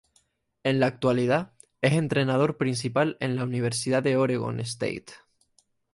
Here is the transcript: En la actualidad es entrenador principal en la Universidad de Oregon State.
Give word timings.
En 0.63 0.79
la 0.79 0.87
actualidad 0.87 1.53
es 1.81 1.93
entrenador 1.93 2.57
principal 2.57 3.17
en 3.19 3.35
la 3.35 3.43
Universidad 3.43 4.01
de 4.01 4.17
Oregon 4.17 4.59
State. 4.59 5.13